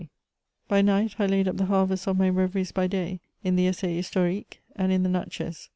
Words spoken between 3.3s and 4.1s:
in the <' Essai